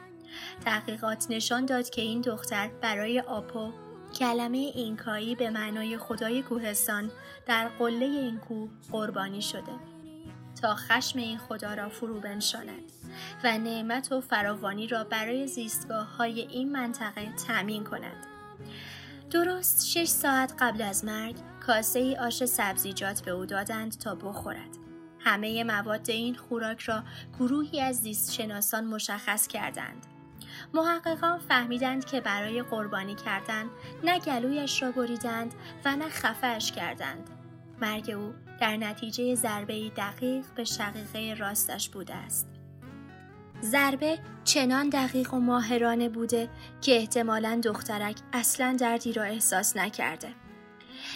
تحقیقات 0.65 1.25
نشان 1.29 1.65
داد 1.65 1.89
که 1.89 2.01
این 2.01 2.21
دختر 2.21 2.69
برای 2.81 3.19
آپو 3.19 3.71
کلمه 4.19 4.57
اینکایی 4.57 5.35
به 5.35 5.49
معنای 5.49 5.97
خدای 5.97 6.43
کوهستان 6.43 7.11
در 7.45 7.67
قله 7.67 8.05
این 8.05 8.37
کوه 8.37 8.69
قربانی 8.91 9.41
شده 9.41 9.71
تا 10.61 10.75
خشم 10.75 11.19
این 11.19 11.37
خدا 11.37 11.73
را 11.73 11.89
فرو 11.89 12.19
بنشاند 12.19 12.91
و 13.43 13.57
نعمت 13.57 14.11
و 14.11 14.21
فراوانی 14.21 14.87
را 14.87 15.03
برای 15.03 15.47
زیستگاه 15.47 16.15
های 16.17 16.41
این 16.41 16.71
منطقه 16.71 17.33
تأمین 17.47 17.83
کند. 17.83 18.25
درست 19.31 19.87
شش 19.87 20.07
ساعت 20.07 20.53
قبل 20.59 20.81
از 20.81 21.05
مرگ 21.05 21.35
کاسه 21.65 21.99
ای 21.99 22.15
آش 22.15 22.45
سبزیجات 22.45 23.21
به 23.21 23.31
او 23.31 23.45
دادند 23.45 23.97
تا 23.97 24.15
بخورد. 24.15 24.77
همه 25.19 25.63
مواد 25.63 26.09
این 26.09 26.35
خوراک 26.35 26.81
را 26.81 27.03
گروهی 27.39 27.81
از 27.81 27.97
زیستشناسان 27.97 28.85
مشخص 28.85 29.47
کردند. 29.47 30.05
محققان 30.75 31.39
فهمیدند 31.39 32.05
که 32.05 32.21
برای 32.21 32.63
قربانی 32.63 33.15
کردن 33.15 33.65
نه 34.03 34.19
گلویش 34.19 34.81
را 34.81 34.91
بریدند 34.91 35.53
و 35.85 35.95
نه 35.95 36.09
خفهش 36.09 36.71
کردند. 36.71 37.29
مرگ 37.81 38.09
او 38.09 38.33
در 38.59 38.77
نتیجه 38.77 39.35
ضربه 39.35 39.89
دقیق 39.89 40.45
به 40.55 40.63
شقیقه 40.63 41.35
راستش 41.39 41.89
بوده 41.89 42.15
است. 42.15 42.47
ضربه 43.61 44.19
چنان 44.43 44.89
دقیق 44.89 45.33
و 45.33 45.39
ماهرانه 45.39 46.09
بوده 46.09 46.49
که 46.81 46.95
احتمالا 46.95 47.61
دخترک 47.63 48.17
اصلا 48.33 48.75
دردی 48.79 49.13
را 49.13 49.23
احساس 49.23 49.77
نکرده. 49.77 50.29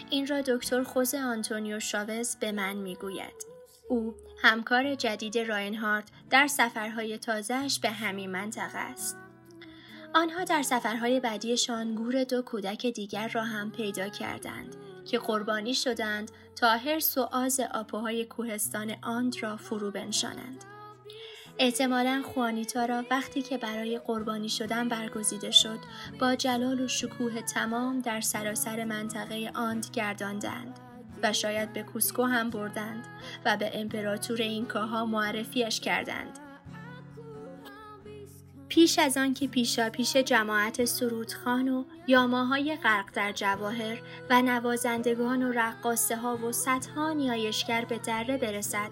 این 0.10 0.28
را 0.28 0.42
دکتر 0.42 0.84
خوز 0.84 1.16
آنتونیو 1.16 1.80
شاوز 1.80 2.36
به 2.36 2.52
من 2.52 2.74
می‌گوید. 2.74 3.46
او 3.90 4.16
همکار 4.44 4.96
جدید 4.96 5.38
راینهارد 5.38 6.12
در 6.30 6.48
سفرهای 6.48 7.18
تازهش 7.18 7.80
به 7.80 7.90
همین 7.90 8.32
منطقه 8.32 8.78
است. 8.78 9.18
آنها 10.14 10.44
در 10.44 10.62
سفرهای 10.62 11.20
بعدیشان 11.20 11.96
گور 11.96 12.24
دو 12.24 12.42
کودک 12.42 12.86
دیگر 12.86 13.28
را 13.28 13.44
هم 13.44 13.72
پیدا 13.72 14.10
کردند 14.10 14.76
که 15.06 15.20
قربانی 15.20 15.74
شدند 15.74 16.32
تا 16.56 16.70
حرس 16.70 17.18
و 17.18 17.22
آز 17.22 17.60
آپوهای 17.74 18.26
کوهستان 18.26 18.96
آند 19.02 19.44
را 19.44 19.58
فرو 19.58 19.92
بنشانند. 19.92 20.64
احتمالا 21.60 22.24
خوانیتا 22.34 22.86
را 22.86 23.04
وقتی 23.12 23.42
که 23.42 23.58
برای 23.58 24.00
قربانی 24.00 24.50
شدن 24.50 24.88
برگزیده 24.90 25.52
شد 25.52 25.80
با 26.20 26.36
جلال 26.36 26.82
و 26.82 26.88
شکوه 26.88 27.42
تمام 27.42 28.02
در 28.02 28.22
سراسر 28.22 28.84
منطقه 28.84 29.52
آند 29.56 29.88
گرداندند 29.94 30.80
و 31.24 31.34
شاید 31.34 31.74
به 31.74 31.84
کوسکو 31.84 32.24
هم 32.24 32.50
بردند 32.50 33.06
و 33.46 33.58
به 33.58 33.72
امپراتور 33.74 34.42
اینکاها 34.42 35.06
معرفیش 35.06 35.80
کردند 35.80 36.40
پیش 38.70 39.00
از 39.00 39.18
آن 39.18 39.34
که 39.34 39.48
پیشا 39.48 39.90
پیش 39.90 40.16
جماعت 40.16 40.86
سرودخان 40.86 41.70
و 41.70 41.84
یاماهای 42.08 42.76
غرق 42.84 43.06
در 43.14 43.32
جواهر 43.32 44.02
و 44.30 44.42
نوازندگان 44.42 45.44
و 45.44 45.52
رقاصه 45.52 46.16
ها 46.16 46.38
و 46.38 46.52
صدها 46.52 47.14
نیایشگر 47.14 47.86
به 47.86 47.98
دره 47.98 48.38
برسد 48.38 48.90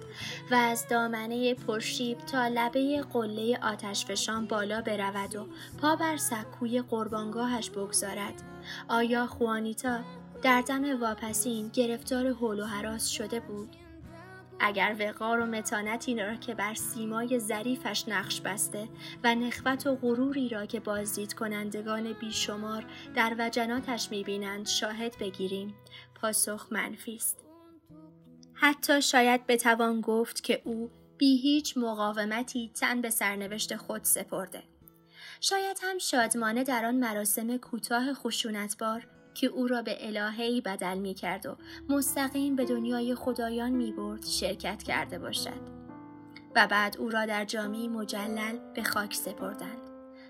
و 0.52 0.56
از 0.56 0.88
دامنه 0.90 1.54
پرشیب 1.54 2.18
تا 2.18 2.48
لبه 2.48 3.02
قله 3.14 3.60
آتشفشان 3.64 4.46
بالا 4.46 4.82
برود 4.82 5.36
و 5.36 5.48
پا 5.82 5.96
بر 5.96 6.18
سکوی 6.18 6.82
قربانگاهش 6.82 7.70
بگذارد. 7.70 8.44
آیا 8.88 9.28
خوانیتا 9.28 10.00
در 10.42 10.62
دم 10.62 11.02
واپسین 11.02 11.70
گرفتار 11.74 12.34
حول 12.34 12.60
و 12.60 12.66
حراس 12.66 13.08
شده 13.08 13.40
بود؟ 13.40 13.87
اگر 14.60 14.96
وقار 15.00 15.40
و 15.40 15.46
متانتی 15.46 16.16
را 16.16 16.36
که 16.36 16.56
بر 16.56 16.74
سیمای 16.74 17.40
ظریفش 17.40 18.04
نقش 18.08 18.42
بسته 18.42 18.90
و 19.24 19.36
نخوت 19.36 19.88
و 19.88 19.96
غروری 19.96 20.50
را 20.50 20.66
که 20.66 20.80
بازدید 20.80 21.34
کنندگان 21.34 22.14
بیشمار 22.14 22.86
در 23.16 23.36
وجناتش 23.40 24.12
می‌بینند 24.12 24.68
شاهد 24.68 25.18
بگیریم. 25.20 25.76
پاسخ 26.16 26.68
منفی 26.72 27.16
است. 27.16 27.44
حتی 28.54 29.02
شاید 29.02 29.48
بتوان 29.48 30.02
گفت 30.02 30.44
که 30.44 30.62
او 30.66 30.92
بی 31.18 31.38
هیچ 31.38 31.78
مقاومتی 31.78 32.72
تن 32.76 33.02
به 33.02 33.10
سرنوشت 33.10 33.76
خود 33.76 34.04
سپرده. 34.04 34.64
شاید 35.42 35.80
هم 35.84 35.98
شادمانه 35.98 36.64
در 36.64 36.86
آن 36.86 36.96
مراسم 36.96 37.58
کوتاه 37.58 38.14
خشونتبار 38.14 39.08
که 39.38 39.48
او 39.48 39.68
را 39.68 39.82
به 39.82 40.08
الههی 40.08 40.62
بدل 40.62 40.98
می 40.98 41.14
کرد 41.14 41.46
و 41.46 41.58
مستقیم 41.90 42.56
به 42.56 42.66
دنیای 42.66 43.16
خدایان 43.16 43.72
می 43.72 43.92
برد 43.92 44.26
شرکت 44.26 44.84
کرده 44.84 45.20
باشد. 45.20 45.78
و 46.56 46.68
بعد 46.68 46.98
او 46.98 47.10
را 47.10 47.26
در 47.26 47.46
جامی 47.46 47.88
مجلل 47.88 48.58
به 48.76 48.84
خاک 48.84 49.14
سپردند. 49.14 49.78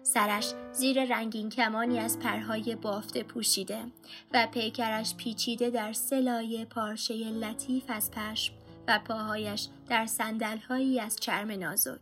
سرش 0.04 0.54
زیر 0.72 1.06
رنگین 1.06 1.50
کمانی 1.50 2.00
از 2.00 2.20
پرهای 2.20 2.76
بافته 2.76 3.24
پوشیده 3.24 3.86
و 4.34 4.48
پیکرش 4.52 5.16
پیچیده 5.16 5.70
در 5.70 5.94
سلای 5.94 6.66
پارچه 6.66 7.14
لطیف 7.14 7.84
از 7.88 8.12
پشم 8.12 8.54
و 8.88 9.00
پاهایش 9.06 9.68
در 9.90 10.06
سندلهایی 10.06 11.00
از 11.00 11.16
چرم 11.16 11.52
نازک. 11.52 12.02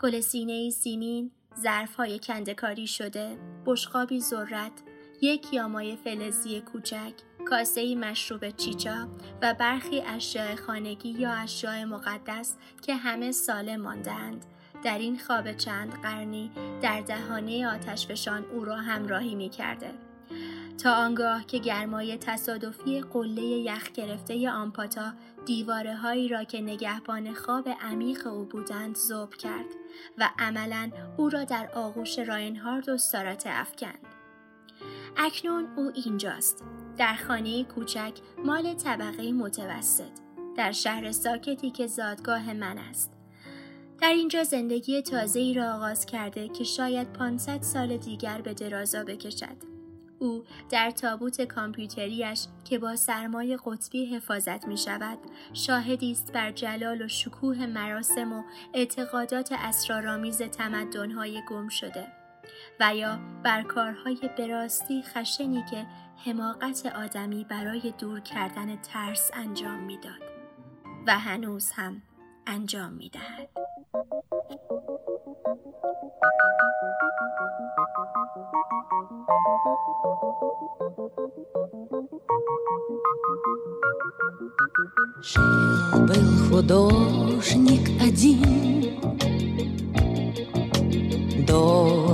گل 0.00 0.20
سینه 0.20 0.70
سیمین، 0.70 1.30
ظرفهای 1.62 2.18
کندکاری 2.18 2.86
شده، 2.86 3.38
بشقابی 3.66 4.20
ذرت 4.20 4.72
یک 5.22 5.54
یامای 5.54 5.96
فلزی 5.96 6.60
کوچک، 6.60 7.12
کاسه 7.48 7.94
مشروب 7.94 8.50
چیچا 8.50 9.08
و 9.42 9.54
برخی 9.54 10.00
اشیاء 10.00 10.56
خانگی 10.56 11.08
یا 11.08 11.32
اشیاء 11.32 11.84
مقدس 11.84 12.56
که 12.82 12.94
همه 12.94 13.32
سالم 13.32 13.80
ماندهاند. 13.80 14.46
در 14.84 14.98
این 14.98 15.18
خواب 15.18 15.52
چند 15.52 15.92
قرنی 16.02 16.50
در 16.82 17.00
دهانه 17.00 17.66
آتشفشان 17.66 18.44
او 18.44 18.64
را 18.64 18.76
همراهی 18.76 19.34
می 19.34 19.48
کرده. 19.48 19.90
تا 20.82 20.94
آنگاه 20.94 21.46
که 21.46 21.58
گرمای 21.58 22.16
تصادفی 22.16 23.00
قله 23.00 23.42
یخ 23.42 23.92
گرفته 23.92 24.50
آمپاتا 24.50 25.12
دیواره 25.46 25.96
هایی 25.96 26.28
را 26.28 26.44
که 26.44 26.60
نگهبان 26.60 27.34
خواب 27.34 27.68
عمیق 27.80 28.26
او 28.26 28.44
بودند 28.44 28.96
زوب 28.96 29.34
کرد 29.34 29.66
و 30.18 30.30
عملا 30.38 30.90
او 31.16 31.28
را 31.28 31.44
در 31.44 31.70
آغوش 31.74 32.18
راینهارد 32.18 32.88
و 32.88 32.98
سارات 32.98 33.46
افکند. 33.46 34.09
اکنون 35.16 35.68
او 35.76 35.92
اینجاست. 35.94 36.64
در 36.96 37.14
خانه 37.14 37.64
کوچک 37.64 38.12
مال 38.44 38.74
طبقه 38.74 39.32
متوسط. 39.32 40.10
در 40.56 40.72
شهر 40.72 41.12
ساکتی 41.12 41.70
که 41.70 41.86
زادگاه 41.86 42.52
من 42.52 42.78
است. 42.78 43.12
در 44.00 44.08
اینجا 44.08 44.44
زندگی 44.44 45.02
تازه 45.02 45.40
ای 45.40 45.54
را 45.54 45.74
آغاز 45.74 46.06
کرده 46.06 46.48
که 46.48 46.64
شاید 46.64 47.12
500 47.12 47.62
سال 47.62 47.96
دیگر 47.96 48.40
به 48.40 48.54
درازا 48.54 49.04
بکشد. 49.04 49.70
او 50.18 50.44
در 50.70 50.90
تابوت 50.90 51.42
کامپیوتریش 51.42 52.46
که 52.64 52.78
با 52.78 52.96
سرمای 52.96 53.58
قطبی 53.64 54.06
حفاظت 54.06 54.68
می 54.68 54.78
شود 54.78 55.18
شاهدی 55.52 56.12
است 56.12 56.32
بر 56.32 56.52
جلال 56.52 57.02
و 57.02 57.08
شکوه 57.08 57.66
مراسم 57.66 58.32
و 58.32 58.42
اعتقادات 58.74 59.52
اسرارآمیز 59.52 60.42
تمدن‌های 60.42 61.42
گم 61.48 61.68
شده. 61.68 62.19
و 62.79 62.95
یا 62.95 63.19
بر 63.43 63.61
کارهای 63.61 64.29
براستی 64.37 65.03
خشنی 65.03 65.63
که 65.71 65.85
حماقت 66.25 66.85
آدمی 66.85 67.43
برای 67.43 67.93
دور 67.99 68.19
کردن 68.19 68.75
ترس 68.75 69.31
انجام 69.33 69.79
میداد 69.79 70.21
و 71.07 71.19
هنوز 71.19 71.71
هم 71.71 72.01
انجام 72.47 72.93
میدهد. 72.93 73.49
Жил 85.21 86.05
был 86.07 86.49
художник 86.49 87.85
один, 88.01 88.65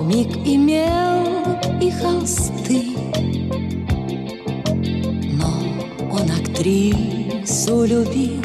Домик 0.07 0.37
имел 0.47 1.59
и 1.81 1.91
холсты. 1.91 2.95
Но 5.33 5.49
он 6.13 6.31
актрису 6.31 7.85
любил. 7.85 8.41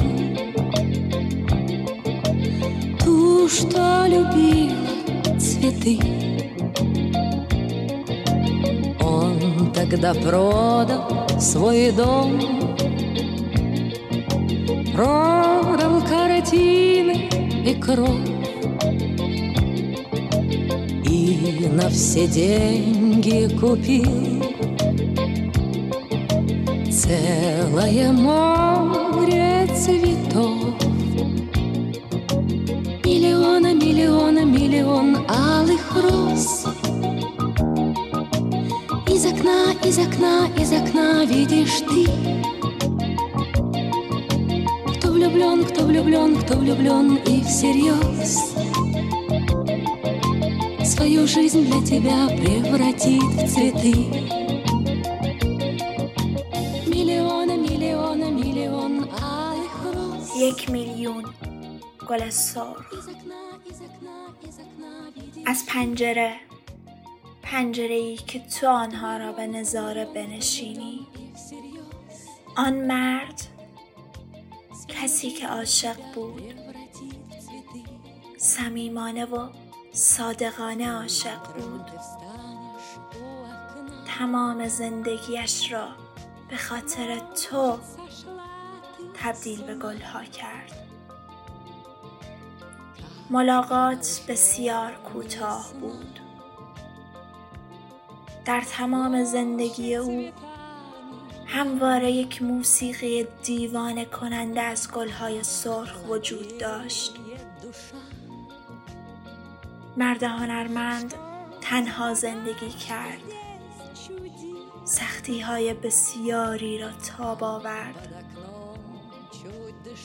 Ту, 3.06 3.48
что 3.48 4.08
любила 4.08 5.40
цветы. 5.40 6.00
Он 9.00 9.72
тогда 9.72 10.16
продал 10.16 11.28
свой 11.40 11.92
дом. 11.92 12.42
Продал 14.96 16.02
картины 16.10 17.30
и 17.64 17.76
кровь 17.76 18.31
на 21.72 21.90
все 21.90 22.28
деньги 22.28 23.48
купил 23.60 24.44
Целое 26.92 28.12
море 28.12 29.68
цветов. 29.76 30.76
Миллиона, 33.06 33.74
миллиона, 33.74 34.46
миллион 34.46 35.18
алых 35.28 35.96
роз. 35.96 36.66
Из 39.08 39.26
окна, 39.26 39.74
из 39.84 39.98
окна, 39.98 40.48
из 40.58 40.72
окна 40.74 41.26
видишь 41.26 41.80
ты. 41.80 42.06
Кто 44.98 45.12
влюблен, 45.12 45.64
кто 45.66 45.86
влюблен, 45.86 46.36
кто 46.36 46.58
влюблен 46.58 47.16
и 47.16 47.42
всерьез 47.44 48.51
свою 51.01 51.27
жизнь 51.27 51.65
для 51.65 51.83
тебя 51.83 52.29
превратит 52.29 53.23
в 53.23 53.49
цветы. 53.49 53.95
Миллиона, 56.87 57.57
миллиона, 57.57 58.31
миллион 58.31 59.09
алых 59.21 59.95
роз. 59.95 60.37
یک 60.37 60.71
میلیون 60.71 61.25
گل 62.09 62.31
سرخ 62.31 62.93
از 65.47 65.67
پنجره 65.67 66.35
پنجره 67.43 67.95
ای 67.95 68.17
که 68.17 68.41
تو 68.41 68.69
آنها 68.69 69.17
را 69.17 69.33
به 69.33 69.47
نظاره 69.47 70.05
بنشینی 70.05 71.07
آن 72.57 72.75
مرد 72.75 73.43
کسی 74.89 75.31
که 75.31 75.47
عاشق 75.47 75.97
بود 76.15 76.55
صمیمانه 78.37 79.25
و 79.25 79.49
صادقانه 79.94 80.92
عاشق 80.92 81.40
بود. 81.40 81.92
تمام 84.08 84.68
زندگیش 84.68 85.72
را 85.72 85.88
به 86.50 86.58
خاطر 86.58 87.20
تو 87.20 87.78
تبدیل 89.14 89.62
به 89.62 89.76
گلها 89.76 90.24
کرد. 90.24 90.72
ملاقات 93.30 94.22
بسیار 94.28 94.92
کوتاه 94.92 95.74
بود. 95.74 96.20
در 98.46 98.62
تمام 98.62 99.24
زندگی 99.24 99.96
او 99.96 100.32
همواره 101.46 102.12
یک 102.12 102.42
موسیقی 102.42 103.28
دیوانه 103.44 104.06
کننده 104.06 104.62
از 104.62 104.92
گلهای 104.92 105.44
سرخ 105.44 106.10
وجود 106.10 106.58
داشت. 106.58 107.16
مرد 109.97 110.23
هنرمند 110.23 111.15
تنها 111.61 112.15
زندگی 112.15 112.71
کرد 112.71 113.23
سختی 114.85 115.41
های 115.41 115.75
بسیاری 115.75 116.79
را 116.79 116.91
تاب 116.91 117.45
آورد 117.45 118.09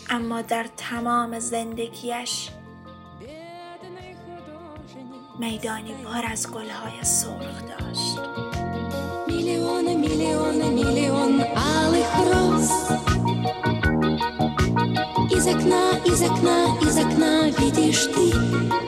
اما 0.10 0.42
در 0.42 0.66
تمام 0.78 1.40
زندگیش 1.40 2.50
میدانی 5.40 5.94
پر 5.94 6.26
از 6.32 6.52
گلهای 6.52 7.04
سرخ 7.04 7.62
داشت 7.62 8.20
Миллионы, 9.28 9.96
миллионы, 9.96 10.68
миллион 10.80 11.42
алых 11.42 12.12
роз 12.30 12.70
Из 15.32 15.48
окна, 15.48 15.84
из 16.06 16.22
окна, 16.22 16.78
из 16.82 16.98
окна 16.98 17.50
видишь 17.60 18.06
ты 18.14 18.85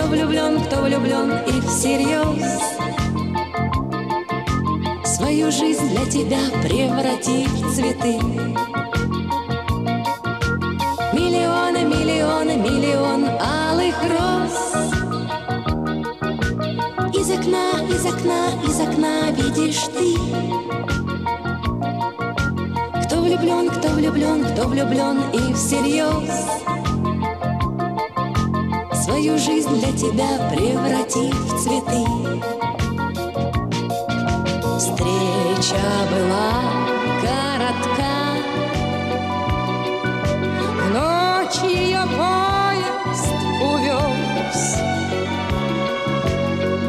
кто 0.00 0.08
влюблен, 0.08 0.60
кто 0.60 0.76
влюблен 0.82 1.30
и 1.46 1.60
всерьез 1.60 2.60
Свою 5.04 5.50
жизнь 5.52 5.88
для 5.90 6.06
тебя 6.06 6.38
преврати 6.62 7.46
в 7.46 7.74
цветы. 7.74 8.18
Миллионы, 11.12 11.84
миллионы, 11.84 12.56
миллион 12.56 13.26
алых 13.40 13.94
роз. 14.02 14.74
Из 17.14 17.30
окна, 17.30 17.72
из 17.90 18.06
окна, 18.06 18.48
из 18.66 18.80
окна 18.80 19.30
видишь 19.32 19.82
ты. 19.94 20.14
Кто 23.04 23.20
влюблен, 23.20 23.68
кто 23.68 23.88
влюблен, 23.88 24.44
кто 24.44 24.66
влюблен 24.66 25.20
и 25.32 25.52
всерьез 25.52 26.59
Свою 29.10 29.36
жизнь 29.38 29.80
для 29.80 29.90
тебя 29.90 30.38
преврати 30.50 31.32
в 31.32 31.60
цветы. 31.60 32.04
Встреча 34.78 35.82
была 36.12 36.52
коротка 37.20 38.14
В 40.76 40.90
ночь 40.94 41.60
ее 41.68 42.02
поезд 42.16 43.34
увез 43.60 44.78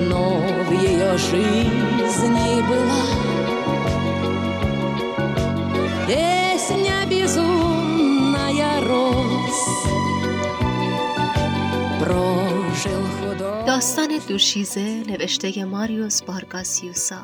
Но 0.07 0.23
в 0.67 0.71
ее 0.73 1.17
жизни 1.17 1.90
دوشیزه 14.20 15.02
نوشته 15.06 15.64
ماریوس 15.64 16.22
بارگاسیوسا 16.22 17.20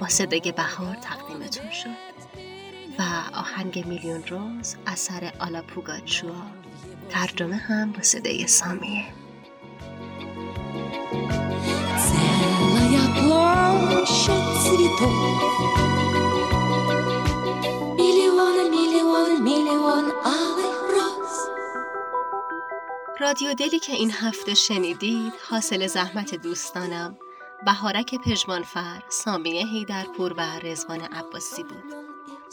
با 0.00 0.08
صدای 0.08 0.52
بهار 0.56 0.94
تقدیمتون 0.94 1.70
شد 1.70 2.18
و 2.98 3.02
آهنگ 3.34 3.86
میلیون 3.86 4.22
روز 4.24 4.76
اثر 4.86 5.32
آلا 5.40 5.62
پوگاچوا 5.62 6.42
ترجمه 7.08 7.56
هم 7.56 7.92
با 7.92 8.02
صدای 8.02 8.46
سامیه 8.46 9.04
Целая 12.06 13.04
площадь 13.18 14.50
цветов 14.62 15.16
Миллион, 17.98 18.56
миллион, 18.74 19.30
миллион 19.48 20.06
алых 20.36 20.78
роз 20.91 20.91
رادیو 23.23 23.53
دلی 23.53 23.79
که 23.79 23.93
این 23.93 24.11
هفته 24.11 24.53
شنیدید 24.53 25.33
حاصل 25.49 25.87
زحمت 25.87 26.35
دوستانم 26.35 27.17
بهارک 27.65 28.15
پژمانفر، 28.15 29.03
سامیه 29.09 29.65
هیدرپور 29.65 30.33
و 30.33 30.41
رزوان 30.63 31.01
عباسی 31.01 31.63
بود. 31.63 31.93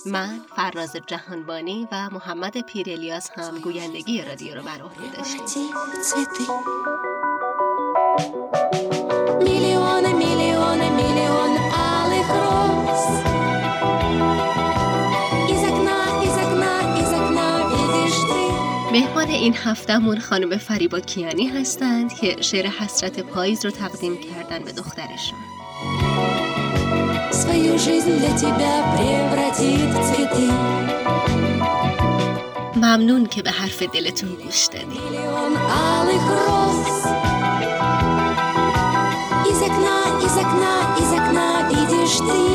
من 0.06 0.40
فراز 0.56 0.96
جهانبانی 1.06 1.88
و 1.92 2.11
محمد 2.11 2.61
پیرلیاس 2.61 3.30
هم 3.30 3.59
گویندگی 3.59 4.22
رادیو 4.22 4.54
رو 4.54 4.62
بر 4.62 4.83
عهده 4.83 5.16
داشتیم. 5.16 5.70
مهمان 19.30 19.30
این 19.30 19.56
هفتهمون 19.63 20.19
خانم 20.19 20.58
فریبا 20.58 21.00
کیانی 21.00 21.48
هستند 21.48 22.13
که 22.13 22.41
شعر 22.41 22.65
حسرت 22.65 23.19
پاییز 23.19 23.65
رو 23.65 23.71
تقدیم 23.71 24.17
کردن 24.17 24.63
به 24.63 24.71
دخترشون. 24.71 25.39
Свою 27.32 27.78
жизнь 27.88 28.15
для 28.21 28.34
тебя 28.41 28.74
превратит 28.95 29.89
в 29.95 30.02
цветы 30.08 30.50
ممنون 32.76 33.26
که 33.26 33.41
به 33.41 33.52
حرف 33.52 33.84
دلتون 33.84 34.30
گوش 34.30 34.65
دادید. 34.65 34.88
Миллион 34.88 35.54
алых 35.91 36.26
роз 36.38 37.06
Из 39.52 39.62
окна, 39.69 40.00
из 40.26 40.36
окна, 40.43 40.76
из 41.02 41.12
окна 41.19 41.50
видишь 41.69 42.17
ты 42.28 42.45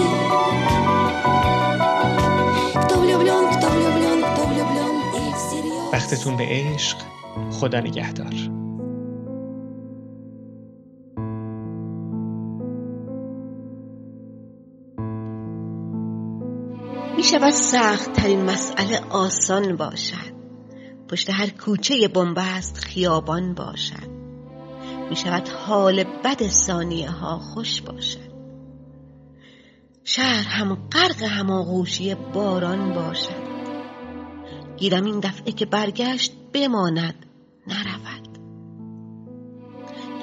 وقتتون 6.06 6.38
به 6.38 6.46
عشق 6.50 6.98
خدا 7.52 7.80
نگهدار. 7.80 8.34
می 17.18 17.24
شود 17.24 17.50
سخت 17.50 18.14
ترین 18.14 18.42
مسئله 18.44 19.00
آسان 19.10 19.76
باشد. 19.76 20.36
پشت 21.10 21.30
هر 21.30 21.50
کوچه 21.50 22.08
بنبست 22.08 22.78
خیابان 22.78 23.54
باشد. 23.54 24.10
می 25.10 25.16
شود 25.16 25.50
حال 25.50 26.04
بد 26.04 26.48
ثانیه 26.48 27.10
ها 27.10 27.40
خوش 27.40 27.82
باشد. 27.82 28.32
شهر 30.04 30.48
هم 30.48 30.76
غرق 30.76 31.24
هماغوشی 31.24 32.16
باران 32.16 32.94
باشد. 32.94 33.55
گیرم 34.78 35.06
این 35.06 35.20
دفعه 35.20 35.52
که 35.52 35.66
برگشت 35.66 36.34
بماند 36.54 37.26
نرود. 37.68 38.38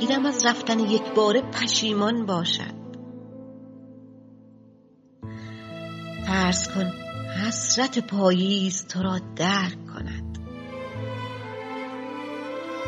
گیرم 0.01 0.27
از 0.27 0.47
رفتن 0.47 0.81
یک 0.81 1.15
بار 1.15 1.41
پشیمان 1.41 2.27
باشد. 2.27 2.83
فرض 6.27 6.69
کن 6.69 6.93
حسرت 7.47 7.99
پاییز 7.99 8.87
تو 8.87 9.03
را 9.03 9.19
درک 9.37 9.87
کند. 9.87 10.39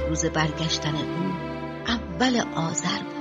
روز 0.09 0.27
برگشتن 0.27 0.95
او 0.95 1.33
اول 1.87 2.41
آذر 2.57 3.14